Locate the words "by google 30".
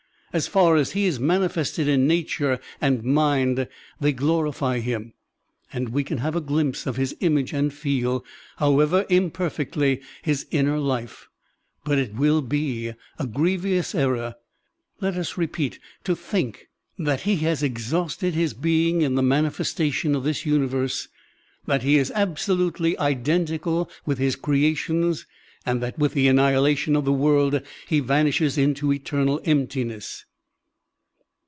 14.55-14.87